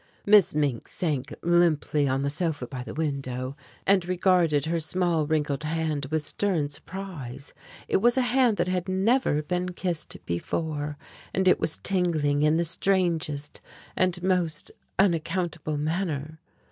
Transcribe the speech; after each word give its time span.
Miss 0.25 0.55
Mink 0.55 0.87
sank 0.87 1.31
limply 1.43 2.07
on 2.07 2.23
the 2.23 2.29
sofa 2.31 2.65
by 2.65 2.81
the 2.81 2.95
window, 2.95 3.55
and 3.85 4.03
regarded 4.09 4.65
her 4.65 4.79
small 4.79 5.27
wrinkled 5.27 5.61
hand 5.61 6.07
with 6.09 6.23
stern 6.23 6.69
surprise. 6.69 7.53
It 7.87 7.97
was 7.97 8.17
a 8.17 8.23
hand 8.23 8.57
that 8.57 8.67
had 8.67 8.89
never 8.89 9.43
been 9.43 9.73
kissed 9.73 10.17
before 10.25 10.97
and 11.35 11.47
it 11.47 11.59
was 11.59 11.77
tingling 11.83 12.41
in 12.41 12.57
the 12.57 12.65
strangest 12.65 13.61
and 13.95 14.23
most 14.23 14.71
unaccountable 14.97 15.77
manner. 15.77 16.39